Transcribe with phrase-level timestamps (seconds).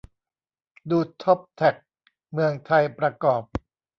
[0.89, 1.75] ดูท็อปแท็ก
[2.31, 3.41] เมืองไทยประกอบ